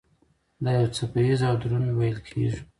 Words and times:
دا 0.63 0.71
یو 0.77 0.87
څپه 0.95 1.19
ایز 1.25 1.41
او 1.49 1.55
دروند 1.61 1.89
ویل 1.97 2.17
کېږي. 2.27 2.59